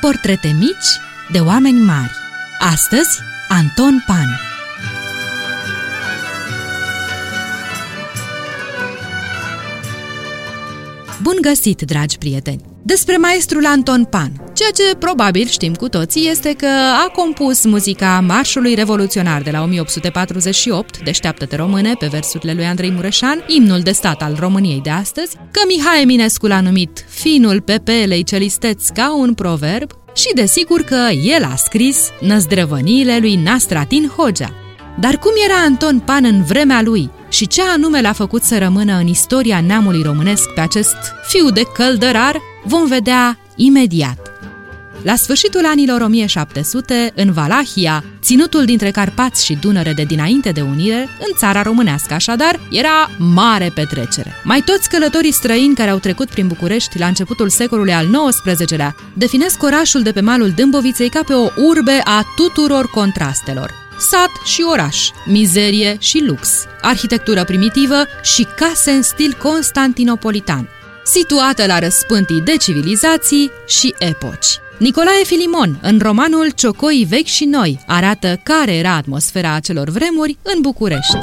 [0.00, 1.00] Portrete mici
[1.32, 2.12] de oameni mari.
[2.58, 4.26] Astăzi, Anton Pan.
[11.22, 12.69] Bun găsit, dragi prieteni!
[12.82, 14.32] Despre maestrul Anton Pan.
[14.54, 16.66] Ceea ce probabil știm cu toții este că
[17.06, 23.44] a compus muzica Marșului Revoluționar de la 1848, Deșteaptă-te române, pe versurile lui Andrei Mureșan,
[23.46, 28.92] imnul de stat al României de astăzi, că Mihai Eminescu l-a numit finul pepelei celisteți
[28.92, 34.54] ca un proverb și desigur că el a scris năzdrăvăniile lui Nastratin Hogea.
[35.00, 38.96] Dar cum era Anton Pan în vremea lui și ce anume l-a făcut să rămână
[38.96, 40.96] în istoria neamului românesc pe acest
[41.28, 44.30] fiu de căldărar, vom vedea imediat.
[45.02, 51.08] La sfârșitul anilor 1700, în Valahia, ținutul dintre Carpați și Dunăre de dinainte de unire,
[51.18, 54.32] în țara românească așadar, era mare petrecere.
[54.44, 59.62] Mai toți călătorii străini care au trecut prin București la începutul secolului al XIX-lea definesc
[59.62, 65.10] orașul de pe malul Dâmboviței ca pe o urbe a tuturor contrastelor sat și oraș,
[65.26, 70.68] mizerie și lux, arhitectură primitivă și case în stil constantinopolitan,
[71.10, 74.58] situată la răspântii de civilizații și epoci.
[74.78, 80.60] Nicolae Filimon, în romanul Ciocoi vechi și noi, arată care era atmosfera acelor vremuri în
[80.60, 81.16] București.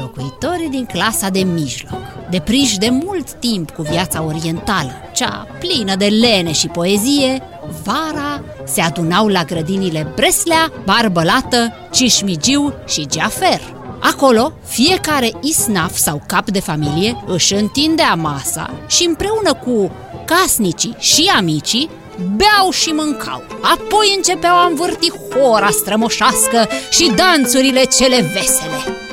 [0.00, 6.06] Locuitorii din clasa de mijloc, depriși de mult timp cu viața orientală, cea plină de
[6.06, 7.42] lene și poezie,
[7.84, 13.75] vara se adunau la grădinile Breslea, Barbălată, Cișmigiu și Geafer.
[14.12, 19.90] Acolo, fiecare isnaf sau cap de familie își întindea masa și împreună cu
[20.24, 21.90] casnicii și amicii
[22.36, 23.42] beau și mâncau.
[23.60, 29.05] Apoi începeau a învârti hora strămoșească și danțurile cele vesele.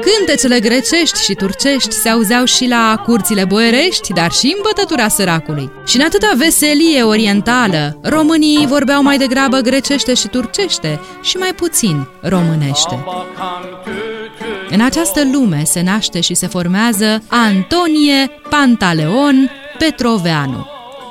[0.00, 5.70] Cântecele grecești și turcești se auzeau și la curțile boierești, dar și în bătătura săracului.
[5.86, 12.08] Și în atâta veselie orientală, românii vorbeau mai degrabă grecește și turcește și mai puțin
[12.20, 13.04] românește.
[14.70, 20.66] În această lume se naște și se formează Antonie Pantaleon Petroveanu.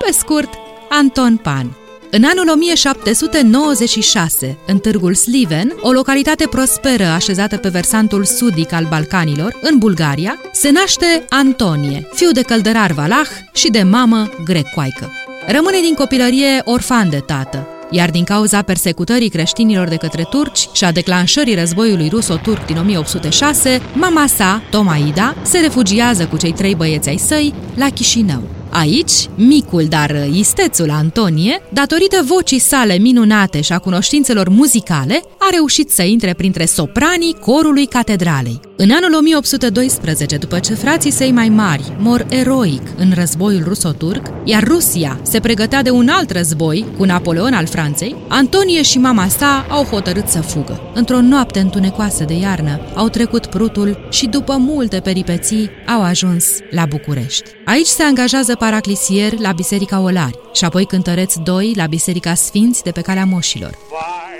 [0.05, 0.49] Pe scurt,
[0.89, 1.77] Anton Pan.
[2.11, 9.57] În anul 1796, în târgul Sliven, o localitate prosperă așezată pe versantul sudic al Balcanilor,
[9.61, 15.11] în Bulgaria, se naște Antonie, fiu de căldărar valah și de mamă grecoaică.
[15.47, 20.83] Rămâne din copilărie orfan de tată, iar din cauza persecutării creștinilor de către turci și
[20.83, 27.09] a declanșării războiului ruso-turc din 1806, mama sa, Tomaida, se refugiază cu cei trei băieți
[27.09, 28.58] ai săi la Chișinău.
[28.69, 35.89] Aici, micul, dar istețul Antonie, datorită vocii sale minunate și a cunoștințelor muzicale, a reușit
[35.89, 38.59] să intre printre sopranii corului catedralei.
[38.75, 44.63] În anul 1812, după ce frații săi mai mari mor eroic în războiul ruso-turc, iar
[44.63, 49.65] Rusia se pregătea de un alt război cu Napoleon al Franței, Antonie și mama sa
[49.69, 50.91] au hotărât să fugă.
[50.93, 56.85] Într-o noapte întunecoasă de iarnă, au trecut prutul și după multe peripeții au ajuns la
[56.85, 57.49] București.
[57.65, 62.91] Aici se angajează paraclisier la Biserica Olari și apoi cântăreț 2 la Biserica Sfinți de
[62.91, 63.77] pe Calea Moșilor.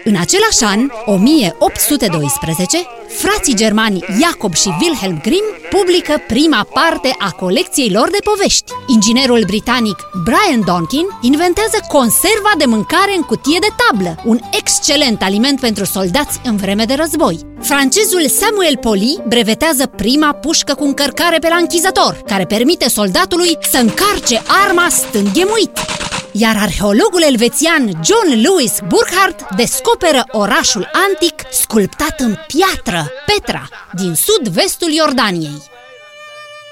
[0.10, 2.78] În același an, 1812,
[3.08, 8.72] frații germani Jacob și Wilhelm Grimm publică prima parte a colecției lor de povești.
[8.88, 15.60] Inginerul britanic Brian Donkin inventează conserva de mâncare în cutie de tablă, un excelent aliment
[15.60, 17.40] pentru soldați în vreme de război.
[17.62, 23.78] Francezul Samuel Poli brevetează prima pușcă cu încărcare pe la închizător, care permite soldatului să
[23.78, 25.99] încarce arma stând ghemuit
[26.40, 34.92] iar arheologul elvețian John Lewis Burkhardt descoperă orașul antic sculptat în piatră, Petra, din sud-vestul
[34.92, 35.62] Iordaniei.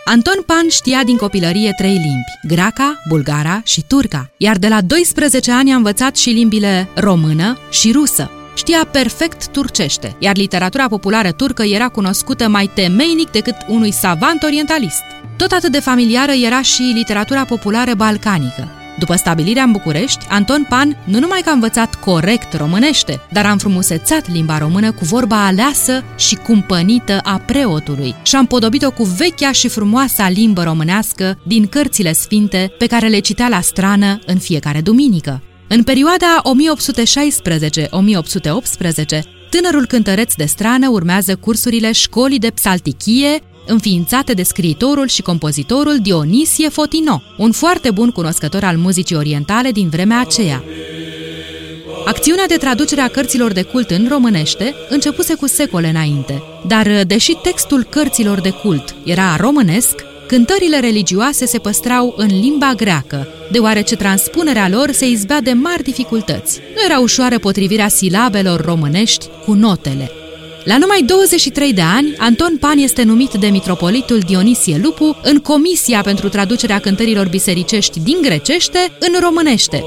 [0.05, 5.51] Anton Pan știa din copilărie trei limbi, greaca, bulgara și turca, iar de la 12
[5.51, 8.31] ani a învățat și limbile română și rusă.
[8.55, 15.03] Știa perfect turcește, iar literatura populară turcă era cunoscută mai temeinic decât unui savant orientalist.
[15.37, 20.97] Tot atât de familiară era și literatura populară balcanică, după stabilirea în București, Anton Pan
[21.03, 26.03] nu numai că a învățat corect românește, dar a înfrumusețat limba română cu vorba aleasă
[26.17, 32.13] și cumpănită a preotului și a împodobit-o cu vechea și frumoasa limbă românească din cărțile
[32.13, 35.41] sfinte pe care le citea la strană în fiecare duminică.
[35.67, 36.49] În perioada 1816-1818,
[39.49, 46.69] tânărul cântăreț de strană urmează cursurile școlii de psaltichie, înființate de scriitorul și compozitorul Dionisie
[46.69, 50.63] Fotino, un foarte bun cunoscător al muzicii orientale din vremea aceea.
[52.05, 57.33] Acțiunea de traducere a cărților de cult în românește începuse cu secole înainte, dar deși
[57.41, 59.95] textul cărților de cult era românesc,
[60.27, 66.59] cântările religioase se păstrau în limba greacă, deoarece transpunerea lor se izbea de mari dificultăți.
[66.75, 70.11] Nu era ușoară potrivirea silabelor românești cu notele.
[70.67, 76.01] La numai 23 de ani, Anton Pan este numit de mitropolitul Dionisie Lupu în Comisia
[76.01, 79.83] pentru traducerea cântărilor bisericești din grecește în românește.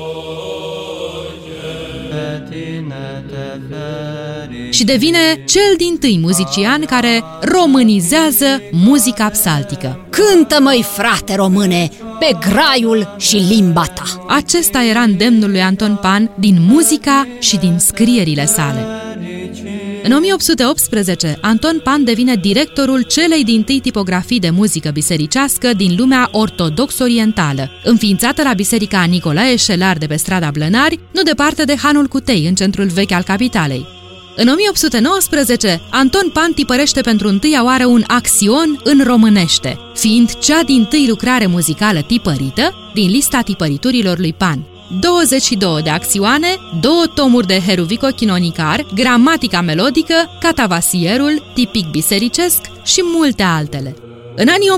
[4.71, 10.07] Și devine cel din tâi muzician care românizează muzica psaltică.
[10.11, 14.25] Cântă, măi, frate române, pe graiul și limba ta!
[14.29, 19.00] Acesta era îndemnul lui Anton Pan din muzica și din scrierile sale.
[20.03, 26.29] În 1818, Anton Pan devine directorul celei din tâi tipografii de muzică bisericească din lumea
[26.33, 32.47] ortodox-orientală, înființată la Biserica Nicolae Șelar de pe strada Blănari, nu departe de Hanul Cutei,
[32.47, 33.87] în centrul vechi al capitalei.
[34.37, 40.85] În 1819, Anton Pan tipărește pentru întâia oară un axion în românește, fiind cea din
[40.85, 44.65] tâi lucrare muzicală tipărită din lista tipăriturilor lui Pan.
[44.99, 53.43] 22 de acțioane, două tomuri de heruvico chinonicar, gramatica melodică, catavasierul, tipic bisericesc și multe
[53.43, 53.97] altele.
[54.37, 54.71] În anii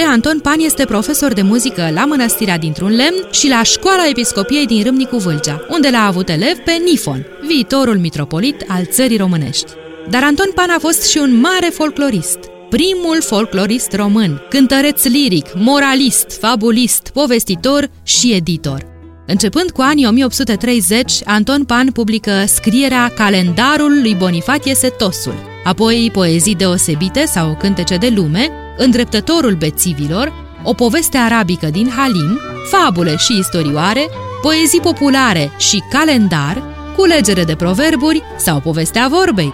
[0.00, 4.66] 1826-1827, Anton Pan este profesor de muzică la Mănăstirea dintr-un lemn și la Școala Episcopiei
[4.66, 9.72] din Râmnicu Vâlcea, unde l-a avut elev pe Nifon, viitorul mitropolit al țării românești.
[10.10, 12.38] Dar Anton Pan a fost și un mare folclorist
[12.78, 18.86] primul folclorist român, cântăreț liric, moralist, fabulist, povestitor și editor.
[19.26, 25.34] Începând cu anii 1830, Anton Pan publică scrierea Calendarul lui Bonifatie Setosul,
[25.64, 30.32] apoi poezii deosebite sau cântece de lume, Îndreptătorul bețivilor,
[30.62, 32.40] o poveste arabică din Halim,
[32.70, 34.08] fabule și istorioare,
[34.42, 36.62] poezii populare și calendar,
[36.96, 39.52] culegere de proverburi sau povestea vorbei,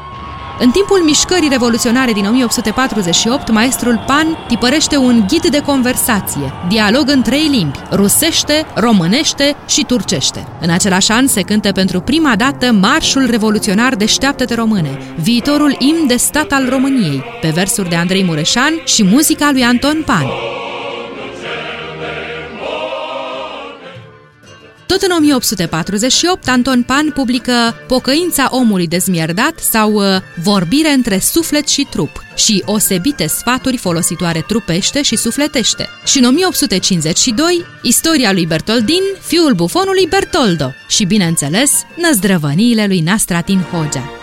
[0.61, 7.23] în timpul mișcării revoluționare din 1848, maestrul Pan tipărește un ghid de conversație, dialog în
[7.23, 10.47] trei limbi, rusește, românește și turcește.
[10.61, 16.17] În același an se cântă pentru prima dată Marșul Revoluționar Deșteaptă-te Române, viitorul imn de
[16.17, 20.27] stat al României, pe versuri de Andrei Mureșan și muzica lui Anton Pan.
[24.89, 27.53] Tot în 1848, Anton Pan publică
[27.87, 30.05] Pocăința omului dezmierdat sau uh,
[30.43, 35.89] Vorbire între suflet și trup și osebite sfaturi folositoare trupește și sufletește.
[36.05, 44.18] Și în 1852, istoria lui Bertoldin, fiul bufonului Bertoldo și, bineînțeles, năzdrăvăniile lui Nastratin Hogea.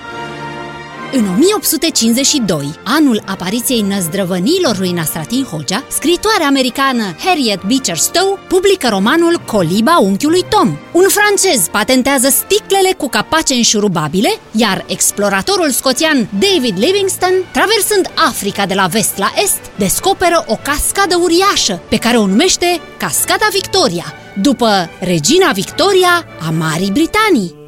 [1.18, 9.42] În 1852, anul apariției năzdrăvănilor lui Nastratin Hogea, scritoarea americană Harriet Beecher Stowe publică romanul
[9.46, 10.78] Coliba unchiului Tom.
[10.92, 18.74] Un francez patentează sticlele cu capace înșurubabile, iar exploratorul scoțian David Livingstone, traversând Africa de
[18.74, 24.06] la vest la est, descoperă o cascadă uriașă, pe care o numește Cascada Victoria,
[24.42, 27.65] după Regina Victoria a Marii Britanii.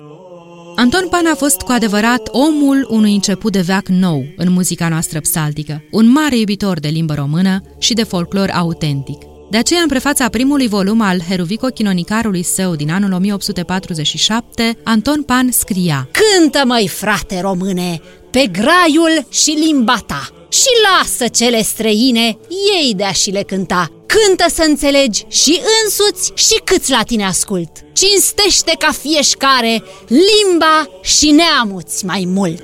[0.80, 5.20] Anton Pan a fost cu adevărat omul unui început de veac nou în muzica noastră
[5.20, 9.18] psaltică, un mare iubitor de limbă română și de folclor autentic.
[9.50, 15.52] De aceea, în prefața primului volum al Heruvico Chinonicarului său din anul 1847, Anton Pan
[15.52, 18.02] scria Cântă, măi, frate române,
[18.32, 22.38] pe graiul și limba ta și lasă cele străine,
[22.78, 27.70] ei de și le cânta, Cântă să înțelegi și însuți și câți la tine ascult.
[27.94, 32.64] Cinstește ca fieșcare limba și neamuți mai mult.